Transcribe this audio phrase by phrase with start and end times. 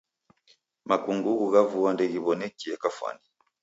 [0.89, 3.25] Makungughu gha vua ndeghiwonekie kafwani